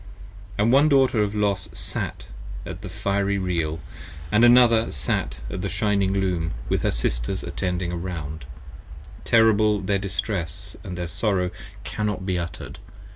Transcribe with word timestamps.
And 0.57 0.71
one 0.71 0.89
Daughter 0.89 1.21
of 1.21 1.35
Los 1.35 1.69
sat 1.73 2.25
at 2.65 2.81
the 2.81 2.89
fiery 2.89 3.37
Reel 3.37 3.79
& 4.05 4.31
another 4.31 4.91
Sat 4.91 5.35
at 5.47 5.61
the 5.61 5.69
shining 5.69 6.11
Loom 6.13 6.53
with 6.69 6.81
her 6.81 6.89
Sisters 6.89 7.43
attending 7.43 7.93
round: 8.01 8.45
Terrible 9.25 9.79
their 9.79 9.99
distress 9.99 10.75
& 10.81 10.83
their 10.83 11.05
sorrow 11.07 11.51
cannot 11.83 12.25
be 12.25 12.39
utter'd. 12.39 12.79